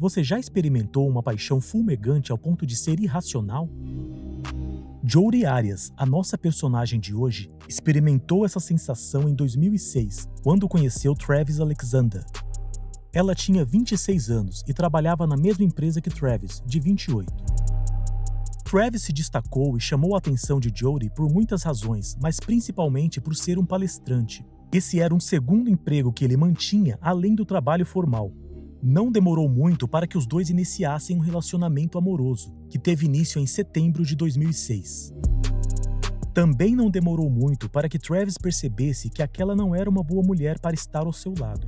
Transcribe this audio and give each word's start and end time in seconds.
Você 0.00 0.22
já 0.22 0.38
experimentou 0.38 1.08
uma 1.08 1.24
paixão 1.24 1.60
fulmegante 1.60 2.30
ao 2.30 2.38
ponto 2.38 2.64
de 2.64 2.76
ser 2.76 3.00
irracional? 3.00 3.68
Jodie 5.02 5.44
Arias, 5.44 5.90
a 5.96 6.06
nossa 6.06 6.38
personagem 6.38 7.00
de 7.00 7.12
hoje, 7.12 7.50
experimentou 7.68 8.44
essa 8.44 8.60
sensação 8.60 9.28
em 9.28 9.34
2006, 9.34 10.28
quando 10.44 10.68
conheceu 10.68 11.14
Travis 11.14 11.58
Alexander. 11.58 12.24
Ela 13.12 13.34
tinha 13.34 13.64
26 13.64 14.30
anos 14.30 14.62
e 14.68 14.72
trabalhava 14.72 15.26
na 15.26 15.36
mesma 15.36 15.64
empresa 15.64 16.00
que 16.00 16.10
Travis, 16.10 16.62
de 16.64 16.78
28. 16.78 17.32
Travis 18.62 19.02
se 19.02 19.12
destacou 19.12 19.76
e 19.76 19.80
chamou 19.80 20.14
a 20.14 20.18
atenção 20.18 20.60
de 20.60 20.70
Jodie 20.72 21.10
por 21.10 21.28
muitas 21.28 21.64
razões, 21.64 22.16
mas 22.22 22.38
principalmente 22.38 23.20
por 23.20 23.34
ser 23.34 23.58
um 23.58 23.66
palestrante. 23.66 24.46
Esse 24.72 25.00
era 25.00 25.12
um 25.12 25.18
segundo 25.18 25.68
emprego 25.68 26.12
que 26.12 26.24
ele 26.24 26.36
mantinha 26.36 26.96
além 27.00 27.34
do 27.34 27.44
trabalho 27.44 27.86
formal, 27.86 28.30
não 28.82 29.10
demorou 29.10 29.48
muito 29.48 29.88
para 29.88 30.06
que 30.06 30.16
os 30.16 30.26
dois 30.26 30.50
iniciassem 30.50 31.16
um 31.16 31.20
relacionamento 31.20 31.98
amoroso, 31.98 32.54
que 32.68 32.78
teve 32.78 33.06
início 33.06 33.40
em 33.40 33.46
setembro 33.46 34.04
de 34.04 34.14
2006. 34.14 35.12
Também 36.32 36.76
não 36.76 36.88
demorou 36.88 37.28
muito 37.28 37.68
para 37.68 37.88
que 37.88 37.98
Travis 37.98 38.38
percebesse 38.38 39.10
que 39.10 39.22
aquela 39.22 39.56
não 39.56 39.74
era 39.74 39.90
uma 39.90 40.04
boa 40.04 40.22
mulher 40.22 40.60
para 40.60 40.74
estar 40.74 41.04
ao 41.04 41.12
seu 41.12 41.34
lado. 41.36 41.66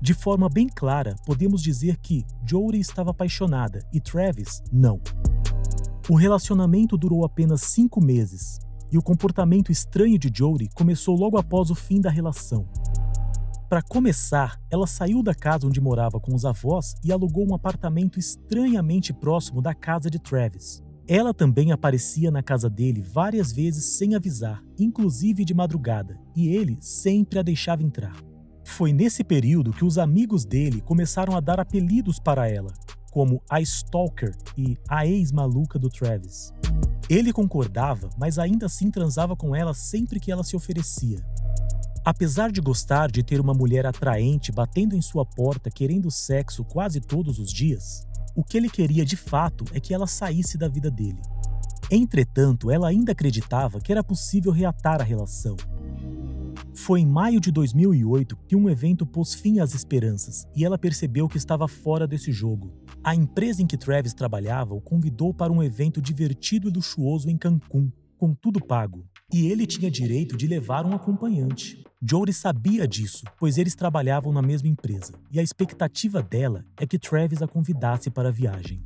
De 0.00 0.14
forma 0.14 0.48
bem 0.48 0.68
clara, 0.68 1.16
podemos 1.26 1.62
dizer 1.62 1.96
que 1.98 2.24
Jodie 2.46 2.80
estava 2.80 3.10
apaixonada 3.10 3.86
e 3.92 4.00
Travis 4.00 4.62
não. 4.72 5.00
O 6.08 6.14
relacionamento 6.14 6.96
durou 6.96 7.24
apenas 7.24 7.62
cinco 7.62 8.02
meses 8.02 8.58
e 8.90 8.96
o 8.96 9.02
comportamento 9.02 9.72
estranho 9.72 10.18
de 10.18 10.30
Jodie 10.32 10.70
começou 10.74 11.16
logo 11.16 11.36
após 11.36 11.70
o 11.70 11.74
fim 11.74 12.00
da 12.00 12.08
relação. 12.08 12.66
Para 13.68 13.82
começar, 13.82 14.60
ela 14.70 14.86
saiu 14.86 15.24
da 15.24 15.34
casa 15.34 15.66
onde 15.66 15.80
morava 15.80 16.20
com 16.20 16.32
os 16.32 16.44
avós 16.44 16.94
e 17.02 17.10
alugou 17.10 17.44
um 17.50 17.54
apartamento 17.54 18.16
estranhamente 18.16 19.12
próximo 19.12 19.60
da 19.60 19.74
casa 19.74 20.08
de 20.08 20.20
Travis. 20.20 20.84
Ela 21.08 21.34
também 21.34 21.72
aparecia 21.72 22.30
na 22.30 22.44
casa 22.44 22.70
dele 22.70 23.02
várias 23.02 23.50
vezes 23.50 23.84
sem 23.96 24.14
avisar, 24.14 24.62
inclusive 24.78 25.44
de 25.44 25.52
madrugada, 25.52 26.16
e 26.36 26.48
ele 26.48 26.78
sempre 26.80 27.40
a 27.40 27.42
deixava 27.42 27.82
entrar. 27.82 28.16
Foi 28.64 28.92
nesse 28.92 29.24
período 29.24 29.72
que 29.72 29.84
os 29.84 29.98
amigos 29.98 30.44
dele 30.44 30.80
começaram 30.80 31.36
a 31.36 31.40
dar 31.40 31.58
apelidos 31.58 32.20
para 32.20 32.48
ela, 32.48 32.72
como 33.10 33.42
a 33.50 33.60
Stalker 33.60 34.32
e 34.56 34.76
a 34.88 35.04
ex-maluca 35.04 35.76
do 35.76 35.88
Travis. 35.88 36.52
Ele 37.10 37.32
concordava, 37.32 38.10
mas 38.16 38.38
ainda 38.38 38.66
assim 38.66 38.92
transava 38.92 39.34
com 39.34 39.56
ela 39.56 39.74
sempre 39.74 40.20
que 40.20 40.30
ela 40.30 40.44
se 40.44 40.54
oferecia. 40.54 41.24
Apesar 42.06 42.52
de 42.52 42.60
gostar 42.60 43.10
de 43.10 43.20
ter 43.20 43.40
uma 43.40 43.52
mulher 43.52 43.84
atraente 43.84 44.52
batendo 44.52 44.94
em 44.94 45.02
sua 45.02 45.26
porta 45.26 45.68
querendo 45.68 46.08
sexo 46.08 46.64
quase 46.64 47.00
todos 47.00 47.40
os 47.40 47.52
dias, 47.52 48.06
o 48.32 48.44
que 48.44 48.56
ele 48.56 48.70
queria 48.70 49.04
de 49.04 49.16
fato 49.16 49.64
é 49.72 49.80
que 49.80 49.92
ela 49.92 50.06
saísse 50.06 50.56
da 50.56 50.68
vida 50.68 50.88
dele. 50.88 51.20
Entretanto, 51.90 52.70
ela 52.70 52.86
ainda 52.86 53.10
acreditava 53.10 53.80
que 53.80 53.90
era 53.90 54.04
possível 54.04 54.52
reatar 54.52 55.00
a 55.00 55.04
relação. 55.04 55.56
Foi 56.76 57.00
em 57.00 57.06
maio 57.06 57.40
de 57.40 57.50
2008 57.50 58.36
que 58.46 58.54
um 58.54 58.70
evento 58.70 59.04
pôs 59.04 59.34
fim 59.34 59.58
às 59.58 59.74
esperanças 59.74 60.46
e 60.54 60.64
ela 60.64 60.78
percebeu 60.78 61.28
que 61.28 61.36
estava 61.36 61.66
fora 61.66 62.06
desse 62.06 62.30
jogo. 62.30 62.72
A 63.02 63.16
empresa 63.16 63.62
em 63.62 63.66
que 63.66 63.76
Travis 63.76 64.14
trabalhava 64.14 64.76
o 64.76 64.80
convidou 64.80 65.34
para 65.34 65.52
um 65.52 65.60
evento 65.60 66.00
divertido 66.00 66.68
e 66.68 66.72
luxuoso 66.72 67.28
em 67.28 67.36
Cancún, 67.36 67.90
com 68.16 68.32
tudo 68.32 68.64
pago, 68.64 69.04
e 69.32 69.48
ele 69.48 69.66
tinha 69.66 69.90
direito 69.90 70.36
de 70.36 70.46
levar 70.46 70.86
um 70.86 70.94
acompanhante. 70.94 71.82
Jory 72.00 72.32
sabia 72.32 72.86
disso, 72.86 73.24
pois 73.38 73.58
eles 73.58 73.74
trabalhavam 73.74 74.32
na 74.32 74.40
mesma 74.40 74.68
empresa, 74.68 75.12
e 75.30 75.40
a 75.40 75.42
expectativa 75.42 76.22
dela 76.22 76.64
é 76.76 76.86
que 76.86 76.98
Travis 76.98 77.42
a 77.42 77.48
convidasse 77.48 78.10
para 78.10 78.28
a 78.28 78.32
viagem. 78.32 78.82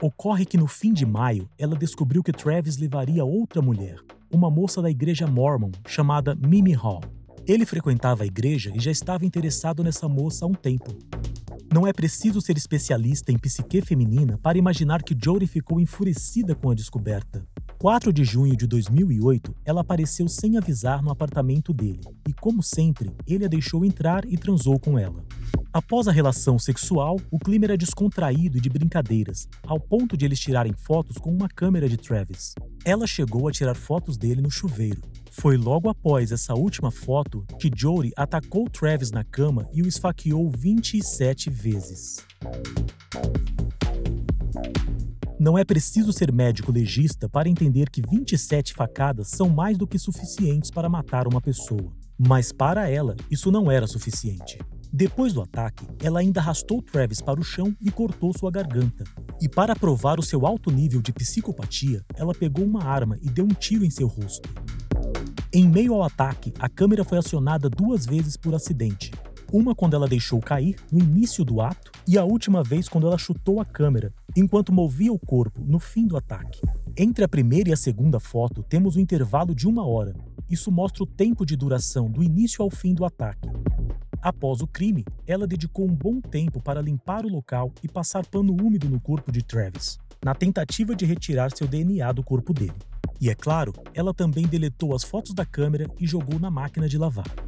Ocorre 0.00 0.44
que 0.44 0.56
no 0.56 0.66
fim 0.66 0.92
de 0.92 1.04
maio, 1.04 1.48
ela 1.58 1.76
descobriu 1.76 2.22
que 2.22 2.32
Travis 2.32 2.76
levaria 2.76 3.24
outra 3.24 3.60
mulher, 3.60 3.98
uma 4.30 4.50
moça 4.50 4.80
da 4.80 4.90
igreja 4.90 5.26
Mormon 5.26 5.70
chamada 5.86 6.34
Mimi 6.34 6.72
Hall. 6.72 7.02
Ele 7.46 7.64
frequentava 7.64 8.24
a 8.24 8.26
igreja 8.26 8.72
e 8.74 8.80
já 8.80 8.90
estava 8.90 9.24
interessado 9.24 9.82
nessa 9.82 10.08
moça 10.08 10.44
há 10.44 10.48
um 10.48 10.54
tempo. 10.54 10.96
Não 11.72 11.86
é 11.86 11.92
preciso 11.92 12.40
ser 12.40 12.56
especialista 12.56 13.32
em 13.32 13.38
psique 13.38 13.80
feminina 13.82 14.38
para 14.38 14.58
imaginar 14.58 15.02
que 15.02 15.16
Jodie 15.20 15.46
ficou 15.46 15.80
enfurecida 15.80 16.54
com 16.54 16.70
a 16.70 16.74
descoberta. 16.74 17.46
4 17.78 18.10
de 18.10 18.24
junho 18.24 18.56
de 18.56 18.66
2008, 18.66 19.54
ela 19.64 19.82
apareceu 19.82 20.26
sem 20.28 20.56
avisar 20.56 21.02
no 21.02 21.10
apartamento 21.10 21.74
dele 21.74 22.00
e, 22.26 22.32
como 22.32 22.62
sempre, 22.62 23.10
ele 23.26 23.44
a 23.44 23.48
deixou 23.48 23.84
entrar 23.84 24.24
e 24.24 24.38
transou 24.38 24.78
com 24.78 24.98
ela. 24.98 25.22
Após 25.72 26.08
a 26.08 26.12
relação 26.12 26.58
sexual, 26.58 27.20
o 27.30 27.38
clima 27.38 27.66
era 27.66 27.76
descontraído 27.76 28.56
e 28.56 28.60
de 28.62 28.70
brincadeiras, 28.70 29.46
ao 29.66 29.78
ponto 29.78 30.16
de 30.16 30.24
eles 30.24 30.40
tirarem 30.40 30.72
fotos 30.72 31.18
com 31.18 31.30
uma 31.30 31.48
câmera 31.48 31.86
de 31.86 31.98
Travis. 31.98 32.54
Ela 32.82 33.06
chegou 33.06 33.46
a 33.46 33.52
tirar 33.52 33.74
fotos 33.74 34.16
dele 34.16 34.40
no 34.40 34.50
chuveiro. 34.50 35.02
Foi 35.30 35.58
logo 35.58 35.90
após 35.90 36.32
essa 36.32 36.54
última 36.54 36.90
foto 36.90 37.44
que 37.60 37.70
Jory 37.74 38.10
atacou 38.16 38.70
Travis 38.70 39.10
na 39.10 39.22
cama 39.22 39.68
e 39.70 39.82
o 39.82 39.86
esfaqueou 39.86 40.50
27 40.50 41.50
vezes. 41.50 42.24
Não 45.46 45.56
é 45.56 45.64
preciso 45.64 46.12
ser 46.12 46.32
médico 46.32 46.72
legista 46.72 47.28
para 47.28 47.48
entender 47.48 47.88
que 47.88 48.02
27 48.02 48.74
facadas 48.74 49.28
são 49.28 49.48
mais 49.48 49.78
do 49.78 49.86
que 49.86 49.96
suficientes 49.96 50.72
para 50.72 50.88
matar 50.88 51.28
uma 51.28 51.40
pessoa. 51.40 51.92
Mas 52.18 52.50
para 52.50 52.90
ela, 52.90 53.14
isso 53.30 53.52
não 53.52 53.70
era 53.70 53.86
suficiente. 53.86 54.58
Depois 54.92 55.32
do 55.32 55.40
ataque, 55.40 55.86
ela 56.02 56.18
ainda 56.18 56.40
arrastou 56.40 56.82
Travis 56.82 57.20
para 57.20 57.38
o 57.38 57.44
chão 57.44 57.72
e 57.80 57.92
cortou 57.92 58.36
sua 58.36 58.50
garganta. 58.50 59.04
E 59.40 59.48
para 59.48 59.76
provar 59.76 60.18
o 60.18 60.22
seu 60.22 60.44
alto 60.44 60.68
nível 60.68 61.00
de 61.00 61.12
psicopatia, 61.12 62.04
ela 62.16 62.34
pegou 62.34 62.64
uma 62.64 62.82
arma 62.82 63.16
e 63.22 63.30
deu 63.30 63.44
um 63.44 63.54
tiro 63.54 63.84
em 63.84 63.90
seu 63.90 64.08
rosto. 64.08 64.48
Em 65.52 65.68
meio 65.68 65.94
ao 65.94 66.02
ataque, 66.02 66.52
a 66.58 66.68
câmera 66.68 67.04
foi 67.04 67.18
acionada 67.18 67.70
duas 67.70 68.04
vezes 68.04 68.36
por 68.36 68.52
acidente, 68.52 69.12
uma 69.52 69.74
quando 69.74 69.94
ela 69.94 70.08
deixou 70.08 70.40
cair, 70.40 70.76
no 70.90 70.98
início 70.98 71.44
do 71.44 71.60
ato, 71.60 71.92
e 72.06 72.18
a 72.18 72.24
última 72.24 72.62
vez 72.62 72.88
quando 72.88 73.06
ela 73.06 73.18
chutou 73.18 73.60
a 73.60 73.64
câmera, 73.64 74.12
enquanto 74.36 74.72
movia 74.72 75.12
o 75.12 75.18
corpo, 75.18 75.60
no 75.64 75.78
fim 75.78 76.06
do 76.06 76.16
ataque. 76.16 76.60
Entre 76.96 77.24
a 77.24 77.28
primeira 77.28 77.70
e 77.70 77.72
a 77.72 77.76
segunda 77.76 78.18
foto, 78.18 78.62
temos 78.62 78.96
um 78.96 79.00
intervalo 79.00 79.54
de 79.54 79.68
uma 79.68 79.86
hora. 79.86 80.14
Isso 80.48 80.70
mostra 80.70 81.02
o 81.02 81.06
tempo 81.06 81.44
de 81.44 81.56
duração 81.56 82.10
do 82.10 82.22
início 82.22 82.62
ao 82.62 82.70
fim 82.70 82.94
do 82.94 83.04
ataque. 83.04 83.48
Após 84.22 84.60
o 84.60 84.66
crime, 84.66 85.04
ela 85.26 85.46
dedicou 85.46 85.84
um 85.86 85.94
bom 85.94 86.20
tempo 86.20 86.60
para 86.60 86.80
limpar 86.80 87.24
o 87.24 87.28
local 87.28 87.72
e 87.82 87.88
passar 87.88 88.26
pano 88.26 88.52
úmido 88.52 88.88
no 88.88 89.00
corpo 89.00 89.30
de 89.30 89.42
Travis, 89.42 89.98
na 90.24 90.34
tentativa 90.34 90.94
de 90.96 91.04
retirar 91.04 91.50
seu 91.54 91.66
DNA 91.66 92.10
do 92.12 92.22
corpo 92.22 92.52
dele. 92.52 92.74
E 93.20 93.30
é 93.30 93.34
claro, 93.34 93.72
ela 93.94 94.12
também 94.12 94.46
deletou 94.46 94.94
as 94.94 95.02
fotos 95.02 95.32
da 95.32 95.46
câmera 95.46 95.90
e 95.98 96.06
jogou 96.06 96.38
na 96.38 96.50
máquina 96.50 96.88
de 96.88 96.98
lavar. 96.98 97.45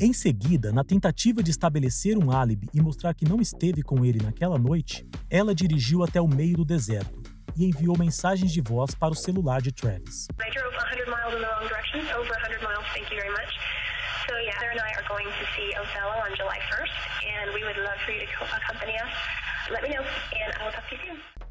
Em 0.00 0.12
seguida, 0.12 0.70
na 0.70 0.84
tentativa 0.84 1.42
de 1.42 1.50
estabelecer 1.50 2.16
um 2.16 2.30
álibi 2.30 2.68
e 2.72 2.80
mostrar 2.80 3.12
que 3.14 3.28
não 3.28 3.40
esteve 3.40 3.82
com 3.82 4.04
ele 4.04 4.22
naquela 4.22 4.56
noite, 4.56 5.04
ela 5.28 5.52
dirigiu 5.52 6.04
até 6.04 6.20
o 6.20 6.28
meio 6.28 6.58
do 6.58 6.64
deserto 6.64 7.20
e 7.56 7.64
enviou 7.64 7.98
mensagens 7.98 8.52
de 8.52 8.60
voz 8.60 8.94
para 8.94 9.12
o 9.12 9.16
celular 9.16 9.60
de 9.60 9.72
Travis. 9.72 10.28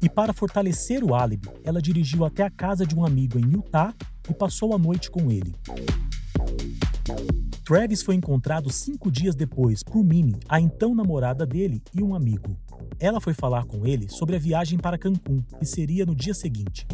E 0.00 0.08
para 0.08 0.32
fortalecer 0.32 1.04
o 1.04 1.14
álibi, 1.14 1.50
ela 1.62 1.82
dirigiu 1.82 2.24
até 2.24 2.44
a 2.44 2.50
casa 2.50 2.86
de 2.86 2.96
um 2.96 3.04
amigo 3.04 3.38
em 3.38 3.52
Utah 3.52 3.92
e 4.30 4.32
passou 4.32 4.74
a 4.74 4.78
noite 4.78 5.10
com 5.10 5.30
ele. 5.30 5.54
Travis 7.68 8.02
foi 8.02 8.14
encontrado 8.14 8.72
cinco 8.72 9.10
dias 9.10 9.34
depois 9.34 9.82
por 9.82 10.02
Mimi, 10.02 10.34
a 10.48 10.58
então 10.58 10.94
namorada 10.94 11.44
dele 11.44 11.82
e 11.94 12.02
um 12.02 12.14
amigo. 12.14 12.56
Ela 12.98 13.20
foi 13.20 13.34
falar 13.34 13.66
com 13.66 13.86
ele 13.86 14.08
sobre 14.08 14.36
a 14.36 14.38
viagem 14.38 14.78
para 14.78 14.96
Cancún, 14.96 15.42
que 15.58 15.66
seria 15.66 16.06
no 16.06 16.14
dia 16.14 16.32
seguinte. 16.32 16.86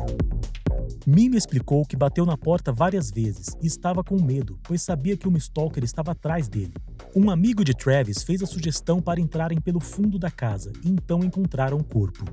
Mimi 1.06 1.37
explicou 1.37 1.87
que 1.87 1.97
bateu 1.97 2.26
na 2.26 2.37
porta 2.37 2.73
várias 2.73 3.09
vezes 3.09 3.56
e 3.62 3.69
estava 3.69 4.03
com 4.03 4.21
medo, 4.21 4.59
pois 4.65 4.82
sabia 4.82 5.17
que 5.17 5.29
uma 5.29 5.38
stalker 5.38 5.85
estava 5.85 6.11
atrás 6.11 6.49
dele. 6.49 6.75
Um 7.15 7.31
amigo 7.31 7.65
de 7.65 7.73
Travis 7.73 8.25
fez 8.25 8.43
a 8.43 8.47
sugestão 8.47 9.00
para 9.00 9.20
entrarem 9.20 9.61
pelo 9.61 9.79
fundo 9.79 10.19
da 10.19 10.29
casa 10.29 10.73
e 10.85 10.91
então 10.91 11.23
encontraram 11.23 11.77
o 11.77 11.85
corpo. 11.85 12.25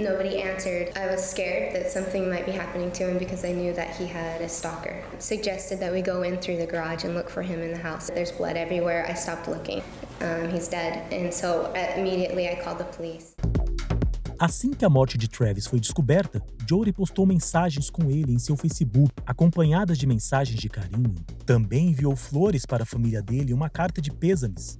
Nobody 0.00 0.40
answered. 0.40 0.96
I 0.96 1.08
was 1.08 1.22
scared 1.22 1.74
that 1.74 1.90
something 1.90 2.30
might 2.30 2.46
be 2.46 2.52
happening 2.52 2.90
to 2.92 3.06
him 3.06 3.18
because 3.18 3.44
I 3.44 3.52
knew 3.52 3.74
that 3.74 3.94
he 3.96 4.06
had 4.06 4.40
a 4.40 4.48
stalker. 4.48 5.04
Suggested 5.18 5.78
that 5.80 5.92
we 5.92 6.00
go 6.00 6.22
in 6.22 6.38
through 6.38 6.56
the 6.56 6.64
garage 6.64 7.04
and 7.04 7.14
look 7.14 7.28
for 7.28 7.42
him 7.42 7.60
in 7.60 7.70
the 7.70 7.78
house. 7.78 8.08
There's 8.08 8.32
blood 8.32 8.56
everywhere. 8.56 9.04
I 9.06 9.12
stopped 9.12 9.46
looking. 9.46 9.82
Um, 10.22 10.48
he's 10.48 10.68
dead. 10.68 11.12
And 11.12 11.30
so 11.30 11.70
immediately 11.98 12.48
I 12.48 12.54
called 12.54 12.78
the 12.78 12.84
police. 12.84 13.34
Assim 14.38 14.70
que 14.70 14.86
a 14.86 14.88
morte 14.88 15.18
de 15.18 15.28
Travis 15.28 15.66
foi 15.66 15.78
descoberta, 15.78 16.42
Jory 16.66 16.94
postou 16.94 17.26
mensagens 17.26 17.90
com 17.90 18.10
ele 18.10 18.32
em 18.32 18.38
seu 18.38 18.56
Facebook, 18.56 19.12
acompanhadas 19.26 19.98
de 19.98 20.06
mensagens 20.06 20.58
de 20.58 20.70
carinho. 20.70 21.14
Também 21.44 21.90
enviou 21.90 22.16
flores 22.16 22.64
para 22.64 22.84
a 22.84 22.86
família 22.86 23.20
dele 23.20 23.50
e 23.50 23.54
uma 23.54 23.68
carta 23.68 24.00
de 24.00 24.10
pêsames. 24.10 24.78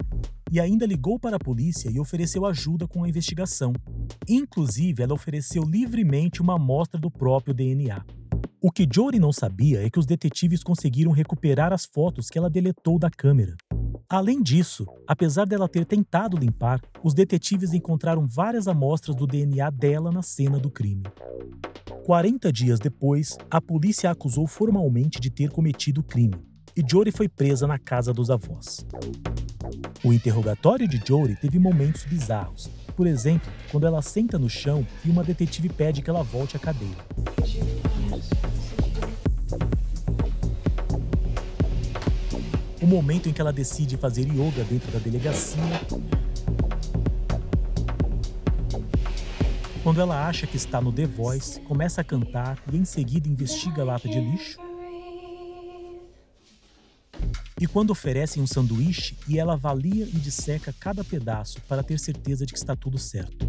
E 0.51 0.59
ainda 0.59 0.85
ligou 0.85 1.19
para 1.19 1.37
a 1.37 1.39
polícia 1.39 1.89
e 1.89 2.01
ofereceu 2.01 2.45
ajuda 2.45 2.89
com 2.89 3.05
a 3.05 3.09
investigação. 3.09 3.73
Inclusive, 4.29 5.03
ela 5.03 5.15
ofereceu 5.15 5.63
livremente 5.63 6.43
uma 6.43 6.57
amostra 6.57 7.01
do 7.01 7.11
próprio 7.11 7.55
DNA. 7.55 8.05
O 8.61 8.71
que 8.71 8.87
Jory 8.93 9.19
não 9.19 9.33
sabia 9.33 9.85
é 9.85 9.89
que 9.89 9.99
os 9.99 10.07
detetives 10.07 10.63
conseguiram 10.63 11.13
recuperar 11.13 11.73
as 11.73 11.87
fotos 11.87 12.29
que 12.29 12.37
ela 12.37 12.51
deletou 12.51 12.99
da 12.99 13.09
câmera. 13.09 13.57
Além 14.09 14.43
disso, 14.43 14.87
apesar 15.07 15.47
dela 15.47 15.69
ter 15.69 15.87
tentado 15.87 16.37
limpar, 16.37 16.81
os 17.03 17.15
detetives 17.15 17.73
encontraram 17.73 18.27
várias 18.27 18.67
amostras 18.67 19.15
do 19.15 19.27
DNA 19.27 19.71
dela 19.71 20.11
na 20.11 20.21
cena 20.21 20.59
do 20.59 20.69
crime. 20.69 21.05
40 22.05 22.53
dias 22.53 22.81
depois, 22.81 23.39
a 23.49 23.61
polícia 23.61 24.11
a 24.11 24.13
acusou 24.13 24.49
formalmente 24.49 25.21
de 25.21 25.31
ter 25.31 25.51
cometido 25.51 26.01
o 26.01 26.05
crime, 26.05 26.35
e 26.77 26.83
Jory 26.85 27.13
foi 27.13 27.29
presa 27.29 27.69
na 27.69 27.79
casa 27.79 28.13
dos 28.13 28.31
avós. 28.31 28.85
O 30.03 30.13
interrogatório 30.13 30.89
de 30.89 31.01
Jory 31.07 31.37
teve 31.37 31.59
momentos 31.59 32.05
bizarros. 32.05 32.71
Por 32.97 33.07
exemplo, 33.07 33.51
quando 33.71 33.87
ela 33.87 34.03
senta 34.03 34.39
no 34.39 34.49
chão 34.49 34.87
e 35.05 35.11
uma 35.11 35.25
detetive 35.25 35.69
pede 35.69 36.03
que 36.03 36.11
ela 36.11 36.23
volte 36.23 36.57
à 36.57 36.61
cadeira. 36.61 37.05
o 42.83 42.87
momento 42.87 43.29
em 43.29 43.33
que 43.33 43.41
ela 43.41 43.53
decide 43.53 43.97
fazer 43.97 44.27
yoga 44.27 44.65
dentro 44.65 44.91
da 44.91 44.99
delegacia. 44.99 45.63
Quando 49.83 50.01
ela 50.01 50.27
acha 50.27 50.47
que 50.47 50.57
está 50.57 50.81
no 50.81 50.93
The 50.93 51.07
Voice, 51.07 51.61
começa 51.61 52.01
a 52.01 52.05
cantar 52.05 52.59
e 52.73 52.77
em 52.77 52.85
seguida 52.85 53.29
investiga 53.29 53.83
a 53.83 53.85
lata 53.85 54.09
de 54.09 54.21
lixo. 54.21 54.70
E 57.61 57.67
quando 57.67 57.91
oferecem 57.91 58.43
um 58.43 58.47
sanduíche 58.47 59.15
e 59.29 59.39
ela 59.39 59.53
avalia 59.53 60.07
e 60.07 60.13
disseca 60.13 60.75
cada 60.81 61.05
pedaço 61.05 61.61
para 61.69 61.83
ter 61.83 61.99
certeza 61.99 62.47
de 62.47 62.55
que 62.55 62.59
está 62.59 62.75
tudo 62.75 62.97
certo. 62.97 63.47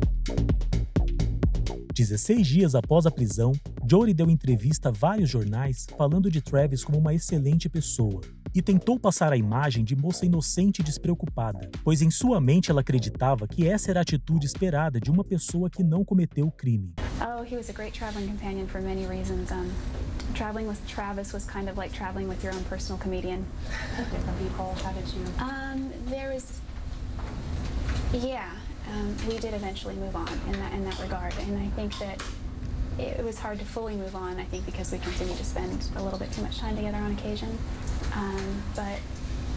16 1.94 2.46
dias 2.46 2.76
após 2.76 3.06
a 3.06 3.12
prisão, 3.12 3.54
Jory 3.90 4.14
deu 4.14 4.30
entrevista 4.30 4.90
a 4.90 4.92
vários 4.92 5.30
jornais 5.30 5.88
falando 5.98 6.30
de 6.30 6.42
Travis 6.42 6.84
como 6.84 6.98
uma 6.98 7.14
excelente 7.14 7.70
pessoa 7.70 8.20
e 8.54 8.62
tentou 8.62 9.00
passar 9.00 9.32
a 9.32 9.38
imagem 9.38 9.84
de 9.84 9.96
moça 9.96 10.26
inocente 10.26 10.82
e 10.82 10.84
despreocupada, 10.84 11.72
pois 11.82 12.02
em 12.02 12.12
sua 12.12 12.42
mente 12.42 12.70
ela 12.70 12.82
acreditava 12.82 13.48
que 13.48 13.66
essa 13.66 13.92
era 13.92 14.02
a 14.02 14.04
atitude 14.04 14.46
esperada 14.46 15.00
de 15.00 15.10
uma 15.10 15.24
pessoa 15.24 15.70
que 15.70 15.84
não 15.84 16.04
cometeu 16.04 16.48
o 16.48 16.52
crime. 16.52 16.94
Oh, 17.22 17.44
he 17.44 17.56
was 17.56 17.70
a 17.70 17.74
great 17.74 17.98
traveling 17.98 18.28
companion 18.28 18.68
for 18.68 18.82
many 18.82 19.06
reasons. 19.06 19.52
Um, 19.52 19.70
traveling 20.34 20.68
with 20.68 20.86
Travis 20.88 21.34
was 21.34 21.46
kind 21.46 21.70
of 21.70 21.78
like 21.78 21.94
traveling 21.94 22.28
with 22.28 22.44
your 22.44 22.54
own 22.54 22.64
personal 22.66 22.98
comedian. 22.98 23.46
Different 23.98 24.40
people. 24.40 24.76
How 24.84 24.92
did 24.92 25.08
you? 25.14 25.26
Um, 25.40 25.92
there 26.06 26.32
was, 26.34 26.60
yeah, 28.14 28.50
um, 28.92 29.16
we 29.28 29.38
did 29.38 29.54
eventually 29.54 29.96
move 29.96 30.16
on 30.16 30.30
in 30.48 30.54
that 30.54 30.74
in 30.74 30.86
that 30.86 31.00
regard, 31.00 31.34
and 31.40 31.58
I 31.58 31.68
think 31.76 31.98
that 32.00 32.24
it 33.00 33.24
was 33.24 33.40
hard 33.40 33.60
to 33.60 33.66
fully 33.66 33.96
move 33.96 34.16
on. 34.16 34.40
I 34.40 34.46
think 34.46 34.66
because 34.66 34.92
we 34.92 35.00
continued 35.00 35.38
to 35.38 35.46
spend 35.46 35.90
a 35.96 36.04
little 36.04 36.20
bit 36.20 36.32
too 36.32 36.42
much 36.42 36.58
time 36.58 36.76
together 36.76 36.98
on 36.98 37.12
occasion, 37.12 37.58
um, 38.16 38.64
but 38.76 39.00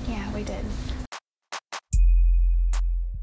yeah, 0.09 0.33
we 0.35 0.45
did. 0.45 0.65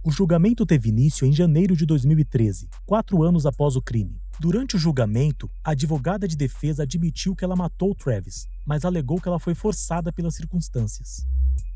O 0.04 0.10
julgamento 0.10 0.66
teve 0.66 0.90
início 0.90 1.28
em 1.28 1.32
janeiro 1.32 1.76
de 1.76 1.86
2013, 1.86 2.68
quatro 2.88 3.22
anos 3.22 3.46
após 3.46 3.76
o 3.76 3.82
crime. 3.82 4.20
Durante 4.42 4.76
o 4.76 4.80
julgamento, 4.80 5.48
a 5.64 5.70
advogada 5.70 6.28
de 6.28 6.36
defesa 6.36 6.82
admitiu 6.82 7.36
que 7.36 7.46
ela 7.46 7.56
matou 7.56 7.94
Travis, 7.94 8.48
mas 8.66 8.84
alegou 8.84 9.22
que 9.22 9.28
ela 9.28 9.38
foi 9.38 9.54
forçada 9.54 10.12
pelas 10.12 10.34
circunstâncias. 10.34 11.28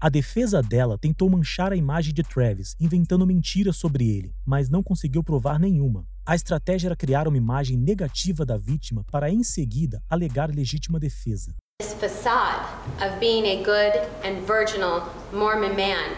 A 0.02 0.10
defesa 0.10 0.64
dela 0.64 0.98
tentou 0.98 1.30
manchar 1.30 1.72
a 1.72 1.76
imagem 1.76 2.12
de 2.12 2.24
Travis, 2.24 2.76
inventando 2.80 3.28
mentiras 3.28 3.78
sobre 3.78 4.10
ele, 4.10 4.34
mas 4.44 4.68
não 4.68 4.82
conseguiu 4.82 5.24
provar 5.24 5.60
nenhuma. 5.60 6.08
A 6.26 6.34
estratégia 6.34 6.88
era 6.88 6.96
criar 6.96 7.28
uma 7.28 7.38
imagem 7.38 7.78
negativa 7.78 8.44
da 8.44 8.58
vítima 8.58 9.06
para 9.12 9.30
em 9.30 9.44
seguida 9.44 10.02
alegar 10.10 10.50
legítima 10.50 11.00
defesa. 11.00 11.54
This 11.80 11.94
facade 11.94 12.66
of 12.98 13.20
being 13.20 13.46
a 13.46 13.58
good 13.58 13.96
and 14.24 14.44
virginal 14.48 15.14
Mormon 15.32 15.76
man, 15.76 16.16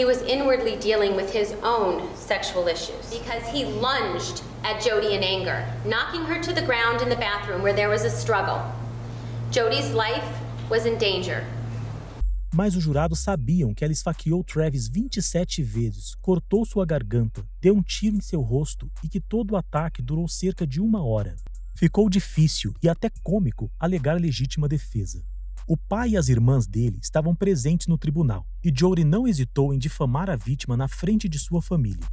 he 0.00 0.06
was 0.06 0.22
inwardly 0.22 0.76
dealing 0.76 1.14
with 1.14 1.30
his 1.30 1.54
own 1.62 2.08
sexual 2.16 2.68
issues 2.68 3.04
because 3.10 3.46
he 3.48 3.66
lunged 3.66 4.42
at 4.64 4.80
Jody 4.82 5.12
in 5.14 5.22
anger, 5.22 5.62
knocking 5.84 6.24
her 6.24 6.40
to 6.40 6.54
the 6.54 6.62
ground 6.62 7.02
in 7.02 7.10
the 7.10 7.16
bathroom 7.16 7.60
where 7.60 7.74
there 7.74 7.90
was 7.90 8.04
a 8.06 8.10
struggle. 8.10 8.62
Jody's 9.50 9.92
life 9.92 10.24
was 10.70 10.86
in 10.86 10.96
danger. 10.96 11.44
Mas 12.50 12.74
os 12.74 12.82
jurados 12.82 13.18
sabiam 13.18 13.74
que 13.74 13.84
ela 13.84 13.92
esfaqueou 13.92 14.42
Travis 14.42 14.88
27 14.88 15.62
vezes, 15.62 16.14
cortou 16.22 16.64
sua 16.64 16.86
garganta, 16.86 17.46
deu 17.60 17.74
um 17.74 17.82
tiro 17.82 18.16
em 18.16 18.22
seu 18.22 18.40
rosto 18.40 18.90
e 19.04 19.08
que 19.08 19.20
todo 19.20 19.50
o 19.52 19.56
ataque 19.56 20.00
durou 20.00 20.26
cerca 20.26 20.66
de 20.66 20.80
uma 20.80 21.04
hora. 21.04 21.36
Ficou 21.74 22.08
difícil 22.08 22.72
e 22.82 22.88
até 22.88 23.10
cômico 23.22 23.70
alegar 23.78 24.18
legítima 24.18 24.66
defesa. 24.66 25.22
O 25.66 25.76
pai 25.76 26.10
e 26.10 26.16
as 26.16 26.28
irmãs 26.28 26.66
dele 26.66 26.98
estavam 27.02 27.34
presentes 27.34 27.86
no 27.86 27.98
tribunal 27.98 28.46
e 28.64 28.72
Jory 28.74 29.04
não 29.04 29.28
hesitou 29.28 29.72
em 29.72 29.78
difamar 29.78 30.28
a 30.28 30.36
vítima 30.36 30.76
na 30.76 30.88
frente 30.88 31.28
de 31.28 31.38
sua 31.38 31.62
família. 31.62 32.06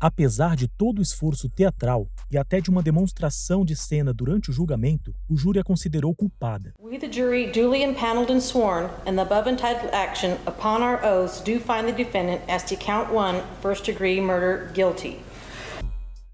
Apesar 0.00 0.54
de 0.54 0.68
todo 0.68 0.98
o 0.98 1.02
esforço 1.02 1.48
teatral 1.48 2.08
e 2.30 2.36
até 2.36 2.60
de 2.60 2.68
uma 2.68 2.82
demonstração 2.82 3.64
de 3.64 3.74
cena 3.74 4.12
durante 4.12 4.50
o 4.50 4.52
julgamento, 4.52 5.14
o 5.28 5.36
júri 5.36 5.58
a 5.58 5.64
considerou 5.64 6.14
culpada. 6.14 6.74
We, 6.78 6.98
the 6.98 7.10
jury, 7.10 7.50
duly 7.50 7.82
impaneled 7.82 8.30
and 8.30 8.40
sworn, 8.40 8.90
in 9.06 9.14
the 9.14 9.22
above 9.22 9.48
entitled 9.48 9.92
action, 9.94 10.36
upon 10.46 10.82
our 10.82 11.02
oaths, 11.04 11.40
do 11.40 11.58
find 11.58 11.86
the 11.86 11.92
defendant 11.92 12.42
as 12.48 12.64
to 12.64 12.76
count 12.76 13.12
one, 13.14 13.42
first 13.62 13.84
degree 13.84 14.20
murder, 14.20 14.70
guilty. 14.74 15.18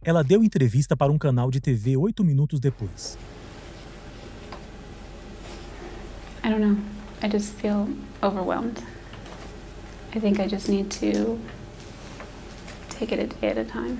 Ela 0.02 0.24
deu 0.24 0.42
entrevista 0.42 0.96
para 0.96 1.12
um 1.12 1.18
canal 1.18 1.50
de 1.50 1.60
TV 1.60 1.96
oito 1.96 2.24
minutos 2.24 2.58
depois. 2.58 3.16
I 6.50 6.52
don't 6.52 6.62
know. 6.62 6.76
I 7.22 7.28
just 7.28 7.52
feel 7.60 7.88
overwhelmed. 8.24 8.82
I 10.12 10.18
think 10.18 10.40
I 10.40 10.48
just 10.48 10.68
need 10.68 10.90
to 10.90 11.38
take 12.88 13.12
it 13.12 13.20
a 13.20 13.28
day 13.28 13.50
at 13.50 13.56
a 13.56 13.64
time. 13.64 13.98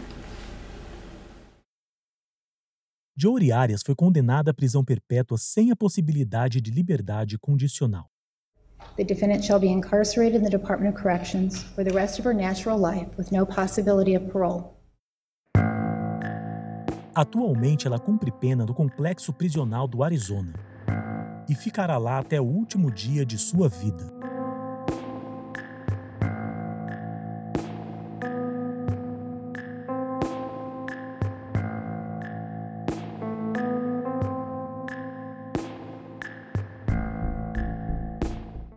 Jory 3.17 3.53
Arias 3.53 3.83
foi 3.87 3.95
condenada 3.95 4.51
à 4.51 4.55
prisão 4.55 4.85
perpétua 4.85 5.39
sem 5.39 5.71
a 5.71 5.77
possibilidade 5.77 6.61
de 6.61 6.73
liberdade 6.73 7.39
condicional. 7.39 8.07
The 8.97 9.05
defendant 9.05 9.45
shall 9.45 9.61
be 9.61 9.69
incarcerated 9.69 10.35
in 10.35 10.43
the 10.43 10.51
Department 10.51 10.93
of 10.93 11.01
Corrections 11.01 11.63
for 11.77 11.85
the 11.85 11.95
rest 11.95 12.19
of 12.19 12.25
her 12.25 12.35
natural 12.35 12.81
life 12.81 13.07
with 13.17 13.31
no 13.31 13.47
possibility 13.47 14.17
of 14.17 14.29
parole. 14.33 14.77
Atualmente, 17.15 17.87
ela 17.87 18.01
cumpre 18.01 18.33
pena 18.33 18.67
no 18.67 18.75
complexo 18.75 19.33
prisional 19.33 19.87
do 19.87 20.03
Arizona 20.03 20.70
e 21.51 21.55
ficará 21.57 21.99
lá 21.99 22.21
até 22.21 22.41
o 22.41 22.45
último 22.45 22.93
dia 22.93 23.27
de 23.27 23.37
sua 23.37 23.69
vida. 23.69 24.20